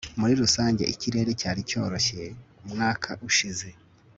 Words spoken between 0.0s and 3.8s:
muri rusange, ikirere cyari cyoroheje umwaka ushize